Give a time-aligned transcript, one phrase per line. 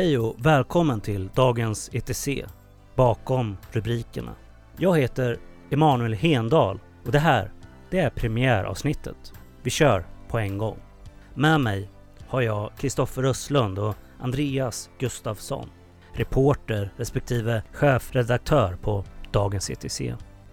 [0.00, 2.28] Hej och välkommen till dagens ETC,
[2.96, 4.34] bakom rubrikerna.
[4.76, 5.38] Jag heter
[5.70, 7.52] Emanuel Hendal och det här,
[7.90, 9.32] det är premiäravsnittet.
[9.62, 10.78] Vi kör på en gång.
[11.34, 11.90] Med mig
[12.28, 15.68] har jag Kristoffer Östlund och Andreas Gustafsson,
[16.14, 20.00] reporter respektive chefredaktör på Dagens ETC.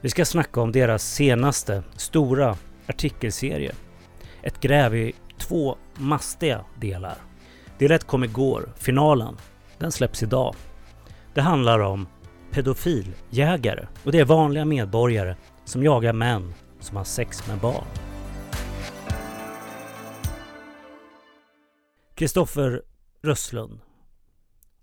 [0.01, 2.57] Vi ska snacka om deras senaste stora
[2.87, 3.71] artikelserie.
[4.41, 7.17] Ett gräv i två mastiga delar.
[7.79, 9.37] Del 1 kom igår, finalen.
[9.77, 10.55] Den släpps idag.
[11.33, 12.07] Det handlar om
[12.51, 17.85] pedofiljägare och det är vanliga medborgare som jagar män som har sex med barn.
[22.15, 22.81] Kristoffer
[23.23, 23.79] Rösslund,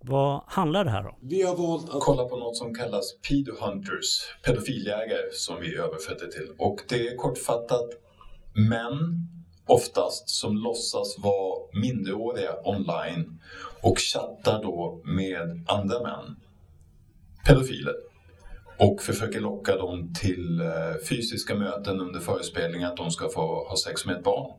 [0.00, 1.14] vad handlar det här om?
[1.20, 6.18] Vi har valt att kolla på något som kallas Pedo Hunters, pedofiljägare som vi överfört
[6.18, 6.54] det till.
[6.58, 7.88] Och det är kortfattat
[8.54, 9.28] män
[9.66, 13.40] oftast som låtsas vara minderåriga online
[13.80, 16.36] och chattar då med andra män,
[17.46, 17.94] pedofiler
[18.78, 23.76] och försöker locka dem till eh, fysiska möten under förespelning att de ska få ha
[23.76, 24.52] sex med ett barn.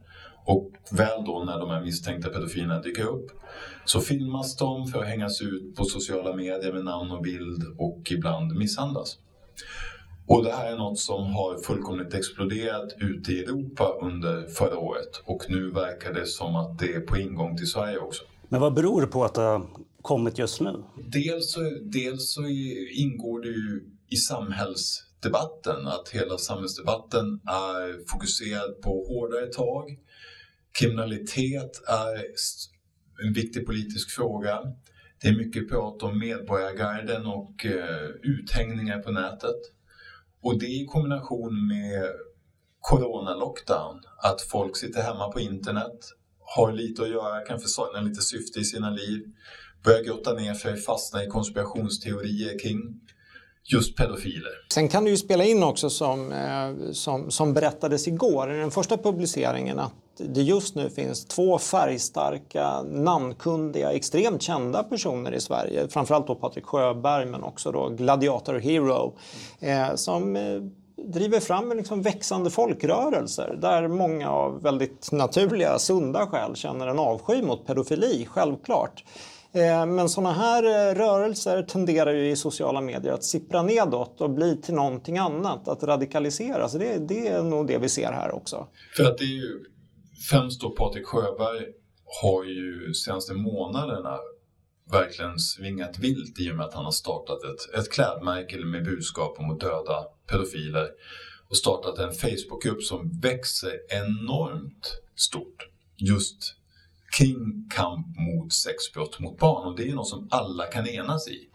[0.45, 3.31] Och väl då när de här misstänkta pedofilerna dyker upp
[3.85, 8.11] så filmas de för att hängas ut på sociala medier med namn och bild och
[8.11, 9.17] ibland misshandlas.
[10.27, 15.21] Och det här är något som har fullkomligt exploderat ute i Europa under förra året
[15.25, 18.23] och nu verkar det som att det är på ingång till Sverige också.
[18.49, 19.67] Men vad beror det på att det har
[20.01, 20.83] kommit just nu?
[21.07, 22.41] Dels så, dels så
[22.91, 29.97] ingår det ju i samhällsdebatten, att hela samhällsdebatten är fokuserad på hårdare tag.
[30.79, 32.25] Kriminalitet är
[33.27, 34.59] en viktig politisk fråga.
[35.21, 39.74] Det är mycket prat om medborgargarden och eh, uthängningar på nätet.
[40.45, 42.05] Och det i kombination med
[42.79, 45.99] corona-lockdown, att folk sitter hemma på internet,
[46.39, 49.21] har lite att göra, kan försörja lite syfte i sina liv,
[49.83, 52.79] börjar grotta ner sig, fastna i konspirationsteorier kring
[53.65, 54.51] just pedofiler.
[54.73, 58.71] Sen kan du ju spela in också som, eh, som, som berättades igår i den
[58.71, 65.87] första publiceringen att det just nu finns två färgstarka, namnkundiga, extremt kända personer i Sverige.
[65.87, 69.17] Framförallt då Patrik Sjöberg men också då Gladiator Hero
[69.59, 70.61] eh, som eh,
[71.05, 76.99] driver fram en liksom växande folkrörelser där många av väldigt naturliga, sunda skäl känner en
[76.99, 79.03] avsky mot pedofili, självklart.
[79.55, 84.29] Eh, men sådana här eh, rörelser tenderar ju i sociala medier att sippra nedåt och
[84.29, 86.73] bli till någonting annat, att radikaliseras.
[86.73, 88.67] Det, det är nog det vi ser här också.
[88.97, 89.63] För att det är ju
[90.29, 91.65] främst då Patrik Sjöberg
[92.21, 94.17] har ju senaste månaderna
[94.91, 99.39] verkligen svingat vilt i och med att han har startat ett, ett klädmärke med budskap
[99.39, 100.87] om att döda pedofiler
[101.49, 106.55] och startat en Facebookgrupp som växer enormt stort just
[107.17, 111.49] kring kamp mot sexbrott mot barn och det är något som alla kan enas i.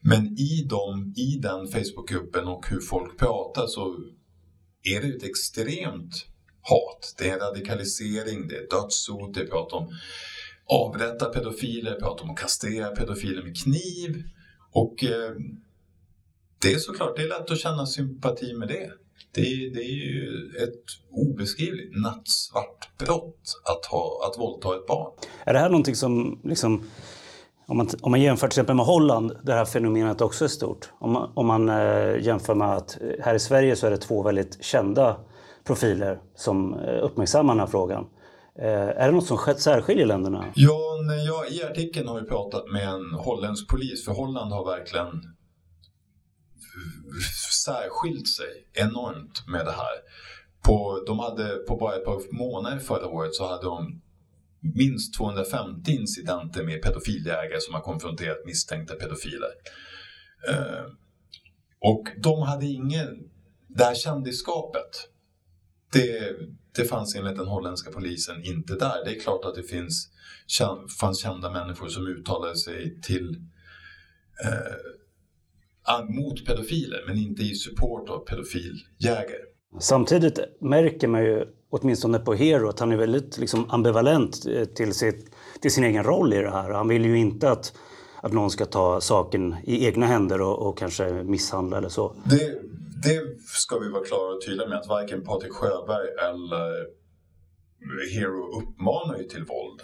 [0.00, 3.96] Men i, dem, i den Facebookgruppen och hur folk pratar så
[4.82, 6.26] är det ett extremt
[6.60, 7.14] hat.
[7.18, 9.98] Det är radikalisering, det är dödshot, det är prat om
[10.66, 14.22] avrätta pedofiler, prat om att kastrera pedofiler med kniv.
[14.72, 15.32] Och eh,
[16.62, 18.90] det är såklart, det är lätt att känna sympati med det.
[19.34, 25.12] Det är, det är ju ett obeskrivligt nattsvart brott att, ha, att våldta ett barn.
[25.44, 26.82] Är det här någonting som, liksom,
[27.66, 30.48] om, man, om man jämför till exempel med Holland, där det här fenomenet också är
[30.48, 30.90] stort.
[30.98, 34.22] Om man, om man eh, jämför med att här i Sverige så är det två
[34.22, 35.16] väldigt kända
[35.64, 38.06] profiler som eh, uppmärksammar den här frågan.
[38.58, 40.44] Eh, är det något som särskiljer länderna?
[40.54, 40.92] Ja,
[41.26, 45.22] jag, i artikeln har vi pratat med en holländsk polis, för Holland har verkligen
[47.64, 49.96] särskilt sig enormt med det här.
[50.64, 54.02] På, de hade, på bara ett par månader förra året så hade de
[54.74, 59.50] minst 250 incidenter med pedofiljägare som har konfronterat misstänkta pedofiler.
[60.48, 60.84] Eh,
[61.80, 63.30] och de hade ingen,
[63.68, 65.08] det här kändisskapet,
[65.92, 66.36] det,
[66.76, 69.04] det fanns enligt den holländska polisen inte där.
[69.04, 70.10] Det är klart att det finns,
[71.00, 73.36] fanns kända människor som uttalade sig till
[74.44, 74.91] eh,
[76.08, 79.44] mot pedofiler men inte i support av pedofiljägare.
[79.78, 84.94] Samtidigt märker man ju åtminstone på Hero att han är väldigt liksom, ambivalent eh, till,
[84.94, 86.70] sitt, till sin egen roll i det här.
[86.70, 87.74] Han vill ju inte att,
[88.20, 92.14] att någon ska ta saken i egna händer och, och kanske misshandla eller så.
[92.24, 92.60] Det,
[93.02, 96.86] det ska vi vara klara och tydliga med att varken Patrik Sjöberg eller
[98.14, 99.80] Hero uppmanar ju till våld.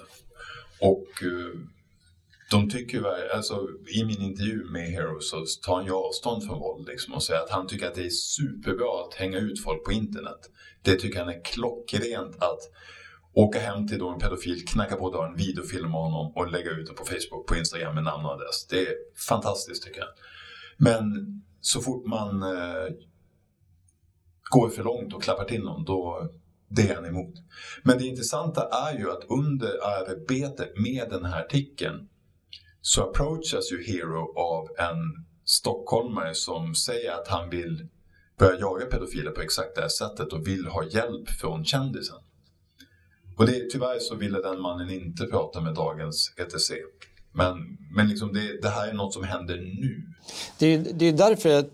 [0.80, 1.60] Och eh,
[2.50, 3.04] de tycker
[3.36, 7.22] alltså i min intervju med Hero så tar han ju avstånd från våld liksom och
[7.22, 10.50] säger att han tycker att det är superbra att hänga ut folk på internet.
[10.82, 12.58] Det tycker han är klockrent att
[13.32, 16.92] åka hem till då en pedofil, knacka på dörren, videofilma honom och lägga ut det
[16.92, 18.66] på Facebook, på Instagram med namn och adress.
[18.66, 18.94] Det är
[19.28, 20.08] fantastiskt tycker jag.
[20.76, 21.02] Men
[21.60, 22.94] så fort man eh,
[24.50, 26.30] går för långt och klappar till någon, då
[26.68, 27.34] det är han emot.
[27.82, 32.08] Men det intressanta är ju att under arbetet med den här artikeln
[32.88, 37.88] så approachas ju Hero av en stockholmare som säger att han vill
[38.38, 42.16] börja jaga pedofiler på exakt det här sättet och vill ha hjälp från kändisen.
[43.36, 46.72] Och det, tyvärr så ville den mannen inte prata med dagens ETC.
[47.32, 50.02] Men, men liksom det, det här är något som händer nu.
[50.58, 51.64] Det, det är därför jag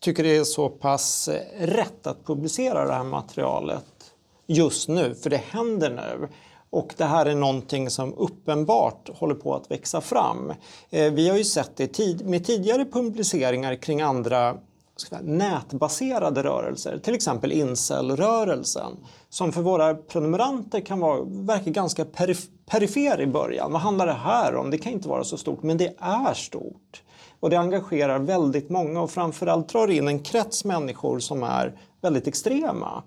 [0.00, 1.28] tycker det är så pass
[1.58, 4.14] rätt att publicera det här materialet
[4.46, 6.28] just nu, för det händer nu.
[6.74, 10.52] Och det här är någonting som uppenbart håller på att växa fram.
[10.90, 14.56] Eh, vi har ju sett det med tidigare publiceringar kring andra
[14.96, 18.96] säga, nätbaserade rörelser, till exempel incel-rörelsen,
[19.28, 23.72] som för våra prenumeranter kan vara, verka ganska perif perifer i början.
[23.72, 24.70] Vad handlar det här om?
[24.70, 27.02] Det kan inte vara så stort, men det är stort.
[27.40, 32.26] Och det engagerar väldigt många och framförallt drar in en krets människor som är väldigt
[32.26, 33.02] extrema.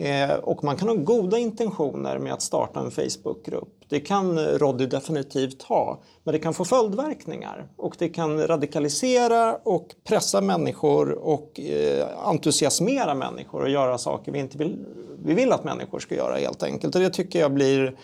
[0.00, 3.84] Eh, och man kan ha goda intentioner med att starta en Facebookgrupp.
[3.88, 7.68] Det kan Roddy definitivt ha, men det kan få följdverkningar.
[7.76, 14.38] Och det kan radikalisera och pressa människor och eh, entusiasmera människor och göra saker vi
[14.38, 14.86] inte vill,
[15.24, 16.94] vi vill att människor ska göra helt enkelt.
[16.94, 17.96] Och det tycker jag blir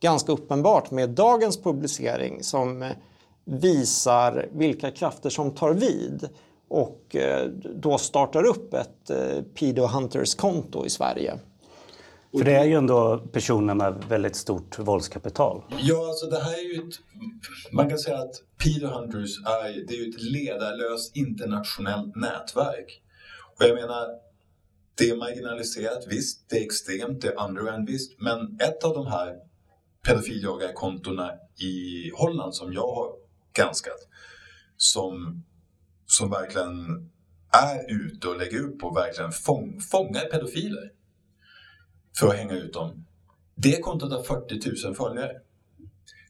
[0.00, 2.90] ganska uppenbart med dagens publicering som eh,
[3.44, 6.28] visar vilka krafter som tar vid
[6.72, 11.38] och eh, då startar upp ett eh, Pedo Hunters-konto i Sverige.
[12.38, 15.62] För det är ju ändå personer med väldigt stort våldskapital.
[15.80, 16.94] Ja, alltså det här är ju ett...
[17.72, 18.34] Man kan säga att
[18.64, 23.02] Pedo Hunters är, det är ju ett ledarlöst internationellt nätverk.
[23.58, 24.06] Och jag menar,
[24.98, 26.50] det är marginaliserat, visst.
[26.50, 28.20] Det är extremt, det är underground, visst.
[28.20, 29.34] Men ett av de här
[30.06, 33.12] pedofiljagarkontona i Holland som jag har
[33.52, 34.08] granskat,
[34.76, 35.44] som
[36.12, 37.10] som verkligen
[37.52, 40.90] är ute och lägger upp och verkligen fång, fångar pedofiler
[42.18, 43.06] för att hänga ut dem.
[43.54, 45.32] Det kontot har 40 000 följare.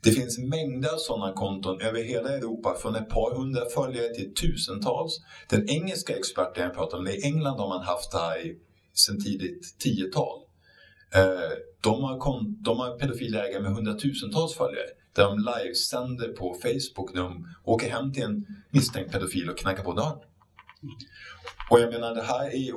[0.02, 4.34] Det finns mängder av sådana konton över hela Europa, från ett par hundra följare till
[4.34, 5.20] tusentals.
[5.48, 8.54] Den engelska experten jag pratar om, i England har man haft det här
[8.92, 10.38] sedan tidigt 10-tal.
[11.14, 12.18] Eh, de har,
[12.64, 18.12] de har pedofilägare med hundratusentals följare där de livesänder på Facebook när de åker hem
[18.12, 20.18] till en misstänkt pedofil och knackar på dörren.
[21.70, 22.74] Och jag menar, det här är ju...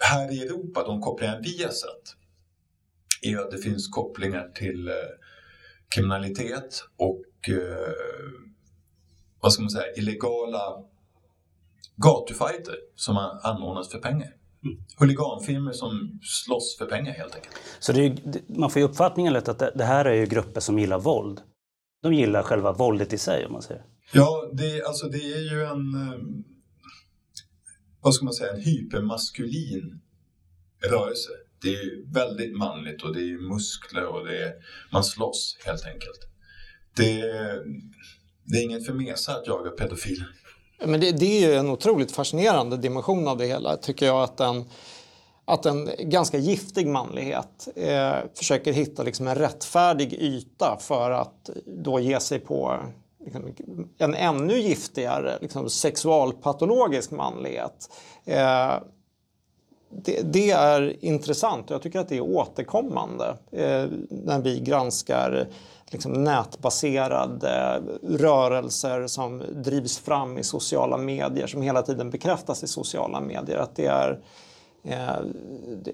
[0.00, 2.16] Här i Europa, de kopplingar vi har sett
[3.22, 4.94] är att det finns kopplingar till eh,
[5.88, 7.92] kriminalitet och eh,
[9.40, 10.84] vad ska man säga, illegala
[11.96, 14.37] gatufajter som anordnas för pengar.
[14.98, 17.54] Huliganfilmer som slåss för pengar helt enkelt.
[17.78, 18.16] Så är,
[18.58, 21.40] man får ju uppfattningen lätt att det, det, här är ju grupper som gillar våld.
[22.02, 23.84] De gillar själva våldet i sig om man säger.
[24.12, 26.20] Ja, det, alltså det är ju en, eh,
[28.00, 30.00] vad ska man säga, en hypermaskulin
[30.90, 31.30] rörelse.
[31.62, 34.52] Det är väldigt manligt och det är muskler och det är,
[34.92, 36.20] man slåss helt enkelt.
[36.96, 37.20] Det,
[38.44, 40.28] det är inget för mesar att jaga pedofiler.
[40.84, 44.22] Men det, det, är ju en otroligt fascinerande dimension av det hela, tycker jag.
[44.22, 44.64] Att en,
[45.44, 52.00] att en ganska giftig manlighet eh, försöker hitta liksom en rättfärdig yta för att då
[52.00, 52.76] ge sig på
[53.24, 53.54] liksom,
[53.98, 57.90] en ännu giftigare liksom, sexualpatologisk manlighet.
[58.24, 58.74] Eh,
[59.90, 65.48] det, det, är intressant och jag tycker att det är återkommande eh, när vi granskar
[65.90, 73.20] liksom nätbaserade rörelser som drivs fram i sociala medier, som hela tiden bekräftas i sociala
[73.20, 73.56] medier.
[73.56, 74.20] Att det, är,
[74.82, 75.20] eh,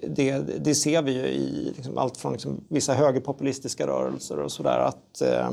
[0.01, 4.79] det, det ser vi ju i liksom allt från liksom vissa högerpopulistiska rörelser och sådär.
[4.79, 5.49] Att eh,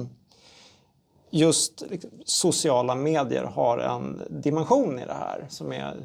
[1.31, 5.97] just liksom, sociala medier har en dimension i det här som är,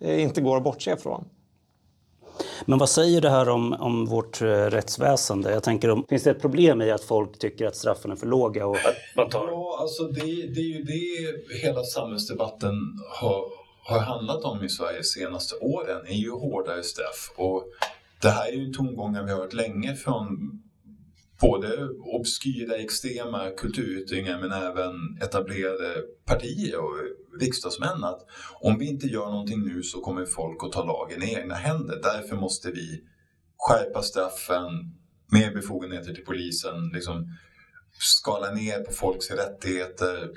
[0.00, 1.24] eh, inte går att bortse från.
[2.64, 5.50] Men vad säger det här om, om vårt eh, rättsväsende?
[5.52, 8.26] Jag tänker, om, finns det ett problem i att folk tycker att straffen är för
[8.26, 8.66] låga?
[8.66, 9.48] Och att tar...
[9.48, 12.74] Ja, alltså det, det är ju det hela samhällsdebatten
[13.20, 13.44] har,
[13.82, 17.32] har handlat om i Sverige de senaste åren, är ju hårdare straff.
[17.36, 17.64] Och
[18.22, 20.26] det här är ju tongångar vi har hört länge från
[21.40, 26.96] både obskyra extrema kulturyttringar men även etablerade partier och
[27.40, 28.20] riksdagsmän att
[28.60, 32.00] om vi inte gör någonting nu så kommer folk att ta lagen i egna händer.
[32.02, 33.00] Därför måste vi
[33.56, 34.72] skärpa straffen,
[35.32, 37.36] mer befogenheter till polisen, liksom
[37.98, 40.30] skala ner på folks rättigheter.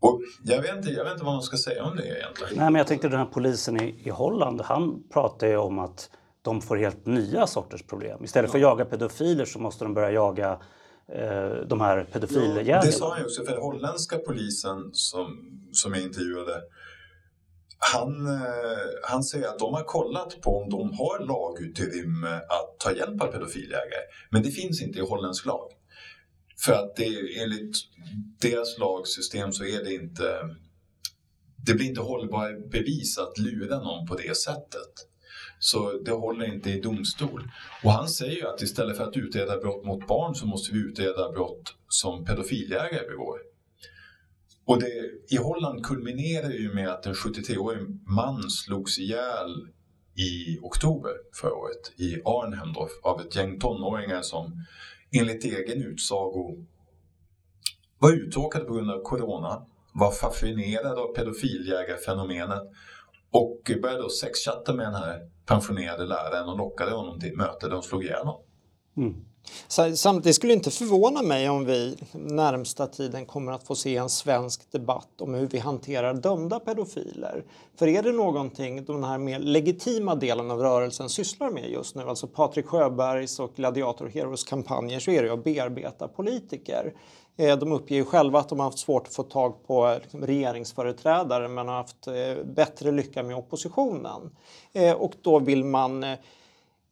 [0.00, 2.56] Och jag, vet inte, jag vet inte vad man ska säga om det egentligen.
[2.56, 6.10] Nej, men jag tänkte den här polisen i, i Holland, han pratar ju om att
[6.42, 8.24] de får helt nya sorters problem.
[8.24, 10.60] Istället för att jaga pedofiler så måste de börja jaga
[11.12, 12.82] eh, de här pedofiljägarna.
[12.82, 15.26] Ja, det sa han ju också, för den holländska polisen som,
[15.72, 16.62] som jag intervjuade
[17.80, 22.92] han, eh, han säger att de har kollat på om de har lagutrymme att ta
[22.92, 24.04] hjälp av pedofiljägare.
[24.30, 25.70] Men det finns inte i holländsk lag.
[26.64, 27.76] För att det, enligt
[28.40, 30.56] deras lagsystem så är det inte...
[31.66, 34.92] Det blir inte hållbara bevis att lura någon på det sättet.
[35.62, 37.50] Så det håller inte i domstol.
[37.84, 40.78] Och han säger ju att istället för att utreda brott mot barn så måste vi
[40.78, 43.38] utreda brott som pedofiljägare begår.
[44.64, 49.68] Och det, i Holland kulminerar det ju med att en 73-årig man slogs ihjäl
[50.16, 54.66] i oktober förra året i Arnhem då, av ett gäng tonåringar som
[55.12, 56.66] enligt egen utsago
[57.98, 62.62] var uttråkade på grund av corona, var fascinerade av pedofiljägarfenomenet
[63.32, 67.66] och började då sexchatta med den här pensionerade läraren och lockade honom till ett möte
[67.66, 68.42] där de slog ihjäl honom.
[68.96, 69.14] Mm.
[69.96, 74.72] Samtidigt skulle inte förvåna mig om vi närmsta tiden kommer att få se en svensk
[74.72, 77.44] debatt om hur vi hanterar dömda pedofiler.
[77.78, 82.02] För är det någonting den här mer legitima delen av rörelsen sysslar med just nu,
[82.02, 86.94] alltså Patrik Sjöbergs och Gladiator Heroes kampanjer, så är det att bearbeta politiker.
[87.40, 90.26] Eh, de uppger ju själva att de har haft svårt att få tag på liksom,
[90.26, 94.36] regeringsföreträdare men har haft eh, bättre lycka med oppositionen.
[94.72, 96.04] Eh, och då vill man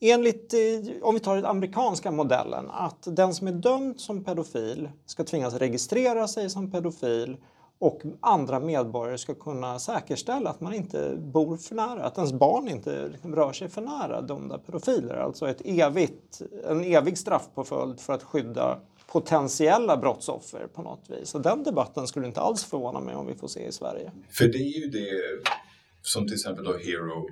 [0.00, 0.54] Enligt,
[1.02, 5.54] om vi tar den amerikanska modellen, att den som är dömd som pedofil ska tvingas
[5.54, 7.36] registrera sig som pedofil
[7.78, 12.68] och andra medborgare ska kunna säkerställa att man inte bor för nära, att ens barn
[12.68, 15.14] inte liksom, rör sig för nära dömda pedofiler.
[15.14, 18.78] Alltså ett evigt, en evig straffpåföljd för att skydda
[19.12, 21.34] potentiella brottsoffer på något vis.
[21.34, 24.12] Och den debatten skulle inte alls förvåna mig om vi får se i Sverige.
[24.30, 25.10] För det är ju det
[26.02, 27.28] som till exempel då Hero,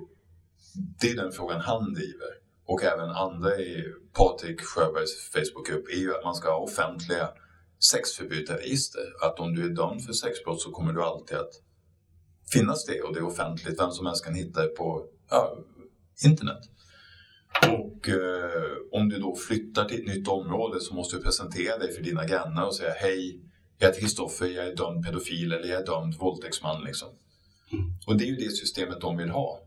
[1.01, 2.29] det är den frågan han driver
[2.65, 7.29] och även andra i Patrik Sjöbergs Facebookgrupp är ju att man ska ha offentliga
[7.91, 9.13] sexförbrytarregister.
[9.21, 11.53] Att om du är dömd för sexbrott så kommer du alltid att
[12.53, 13.79] finnas det och det är offentligt.
[13.79, 15.57] Vem som helst kan hitta det på ja,
[16.25, 16.59] internet.
[17.61, 21.93] Och eh, om du då flyttar till ett nytt område så måste du presentera dig
[21.93, 23.39] för dina grannar och säga hej,
[23.79, 26.83] jag heter Kristoffer, jag är dömd pedofil eller jag är dömd våldtäktsman.
[26.83, 27.07] Liksom.
[27.71, 27.85] Mm.
[28.07, 29.59] Och det är ju det systemet de vill ha.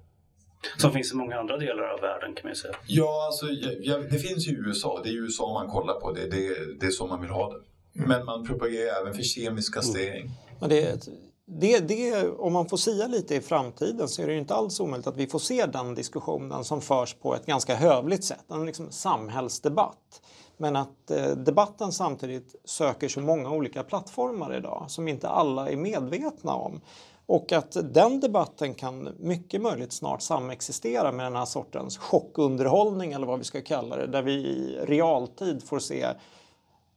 [0.77, 2.75] Som finns i många andra delar av världen kan man säga.
[2.87, 3.47] Ja, alltså,
[3.81, 5.01] ja, det finns i USA.
[5.05, 6.13] Det är USA man kollar på.
[6.13, 7.61] Det, det, det är så man vill ha det.
[7.93, 10.31] Men man propagerar även för kemisk kastrering.
[10.61, 10.69] Mm.
[10.69, 11.09] Det,
[11.53, 15.07] det, det, om man får sia lite i framtiden så är det inte alls omöjligt
[15.07, 18.45] att vi får se den diskussionen som förs på ett ganska hövligt sätt.
[18.51, 20.23] En liksom samhällsdebatt.
[20.57, 25.77] Men att eh, debatten samtidigt söker så många olika plattformar idag som inte alla är
[25.77, 26.81] medvetna om.
[27.27, 33.27] Och att den debatten kan mycket möjligt snart samexistera med den här sortens chockunderhållning eller
[33.27, 36.07] vad vi ska kalla det, där vi i realtid får se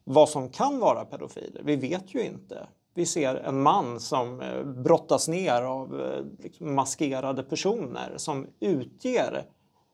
[0.03, 1.61] vad som kan vara pedofiler.
[1.63, 2.67] Vi vet ju inte.
[2.93, 9.45] Vi ser en man som eh, brottas ner av eh, liksom maskerade personer som utger,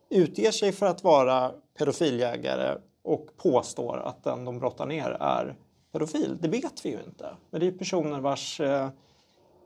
[0.10, 5.56] utger sig för att vara pedofiljägare och påstår att den de brottar ner är
[5.92, 6.38] pedofil.
[6.42, 7.30] Det vet vi ju inte.
[7.50, 8.90] Men det är personer vars eh,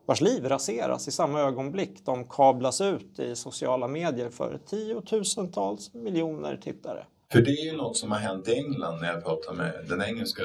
[0.06, 6.58] vars liv raseras i samma ögonblick de kablas ut i sociala medier för tiotusentals miljoner
[6.58, 7.06] tittare.
[7.32, 10.02] För det är ju något som har hänt i England när jag pratar med den
[10.02, 10.44] engelska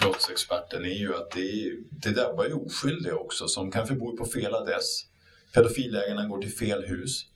[0.00, 4.54] brottsexperten är ju att det, det drabbar ju oskyldiga också som kanske bor på fel
[4.54, 5.06] adress.
[5.54, 7.26] Pedofilägarna går till fel hus.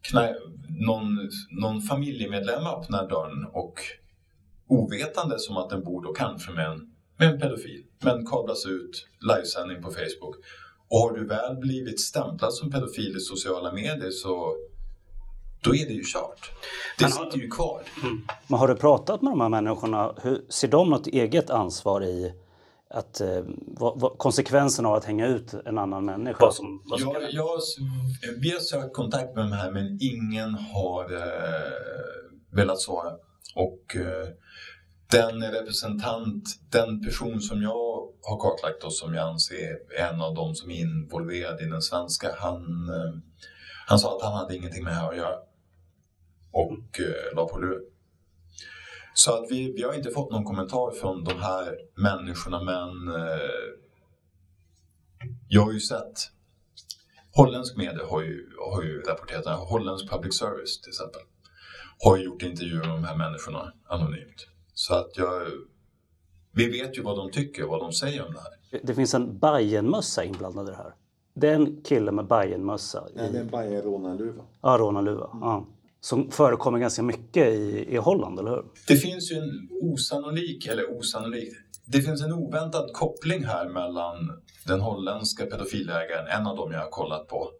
[0.00, 0.34] Knä,
[0.68, 3.80] någon, någon familjemedlem öppnar dörren och
[4.68, 9.06] ovetande som att den bor då kanske med en, med en pedofil men kablas ut
[9.20, 10.36] livesändning på Facebook
[10.88, 14.56] och har du väl blivit stämplad som pedofil i sociala medier så
[15.60, 16.50] då är det ju kört.
[16.98, 17.82] Det men, sitter ju kvar.
[18.02, 18.26] Mm.
[18.46, 20.14] Men har du pratat med de här människorna?
[20.22, 22.34] Hur, ser de något eget ansvar i
[22.90, 26.38] att, eh, vad, vad, konsekvensen av att hänga ut en annan människa?
[26.40, 27.60] Vad som, vad som jag, jag,
[28.38, 31.72] vi har sökt kontakt med de här men ingen har eh,
[32.52, 33.12] velat svara.
[33.54, 34.28] Och eh,
[35.10, 39.56] den representant, den person som jag har kartlagt och som jag anser
[39.98, 43.12] är en av de som är involverad i den svenska, han, eh,
[43.86, 45.36] han sa att han hade ingenting med det här att göra.
[46.62, 47.80] Och eh, la på lur.
[49.14, 53.40] Så att vi, vi har inte fått någon kommentar från de här människorna men eh,
[55.48, 56.30] jag har ju sett
[57.36, 61.20] Holländsk media har ju, har ju rapporterat, holländsk public service till exempel,
[62.04, 64.46] har gjort intervjuer med de här människorna anonymt.
[64.74, 65.42] Så att jag,
[66.52, 68.80] vi vet ju vad de tycker och vad de säger om det här.
[68.82, 70.94] Det finns en Bajenmössa inblandad i det här.
[71.34, 73.08] Det är en kille med Bajenmössa.
[73.14, 74.44] Ja, det är en Bajen rånarluva.
[74.62, 75.30] Ja, rånarluva.
[75.32, 75.40] Mm.
[75.40, 75.66] Ja
[76.06, 78.64] som förekommer ganska mycket i, i Holland, eller hur?
[78.88, 81.48] Det finns ju en osannolik, eller osannolik,
[81.84, 86.90] det finns en oväntad koppling här mellan den holländska pedofilägaren, en av dem jag har
[86.90, 87.50] kollat på,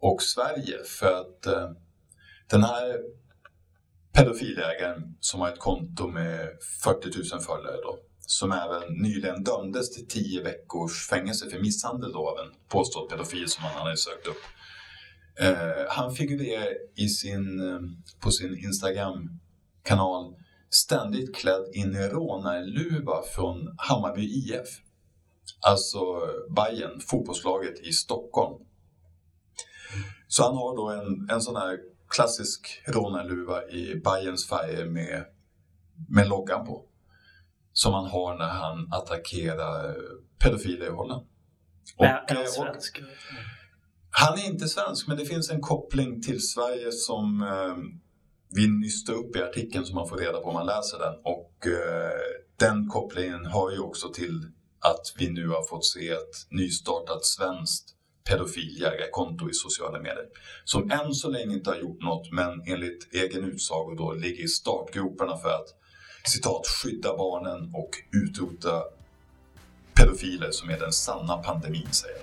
[0.00, 0.84] och Sverige.
[0.84, 1.70] För att eh,
[2.50, 2.96] den här
[4.12, 6.48] pedofilägaren som har ett konto med
[6.84, 12.28] 40 000 följare då, som även nyligen dömdes till 10 veckors fängelse för misshandel då
[12.28, 14.42] av en påstådd pedofil som han hade sökt upp.
[15.40, 17.80] Eh, han figurerar i sin, eh,
[18.20, 20.34] på sin Instagram-kanal
[20.70, 24.68] ständigt klädd in i rånarluva från Hammarby IF.
[25.60, 25.98] Alltså
[26.56, 28.64] Bayern, fotbollslaget i Stockholm.
[30.28, 31.78] Så han har då en, en sån här
[32.08, 35.24] klassisk rånarluva i Bayerns färger med,
[36.08, 36.84] med loggan på.
[37.72, 39.96] Som han har när han attackerar
[40.38, 41.26] pedofiler i Holland.
[41.96, 43.02] Och, är han svensk?
[44.20, 47.76] Han är inte svensk, men det finns en koppling till Sverige som eh,
[48.50, 51.14] vi nystar upp i artikeln som man får reda på om man läser den.
[51.24, 52.20] Och eh,
[52.58, 54.40] den kopplingen hör ju också till
[54.80, 57.84] att vi nu har fått se ett nystartat svenskt
[58.28, 60.28] pedofiljägarkonto i sociala medier.
[60.64, 64.48] Som än så länge inte har gjort något, men enligt egen utsago då ligger i
[64.48, 65.68] startgroparna för att
[66.24, 67.90] citat skydda barnen och
[68.22, 68.82] utrota
[69.94, 72.22] pedofiler som är den sanna pandemin, säger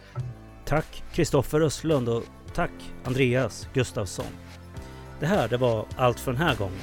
[0.66, 2.72] Tack Kristoffer Östlund och tack
[3.04, 4.26] Andreas Gustafsson.
[5.20, 6.82] Det här det var allt för den här gången.